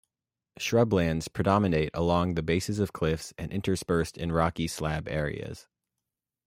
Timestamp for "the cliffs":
2.87-3.35